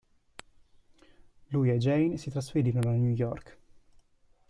Lui 1.51 1.69
e 1.69 1.77
Jane 1.79 2.17
si 2.17 2.31
trasferirono 2.31 2.89
a 2.89 2.93
New 2.93 3.13
York. 3.13 3.59